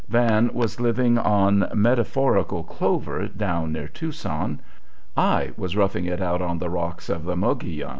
[0.09, 4.59] Van was living on metaphorical clover down near Tucson;
[5.15, 7.89] I was roughing it out on the rocks of the Mogollon.